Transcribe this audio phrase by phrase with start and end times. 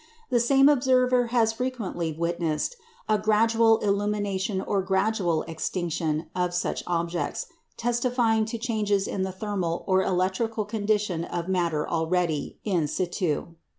[0.31, 2.75] The same observer has frequently witnessed
[3.07, 7.45] a gradual illumination or gradual extinction of such objects,
[7.77, 13.49] testifying to changes in the thermal or electrical condition of matter already in situ.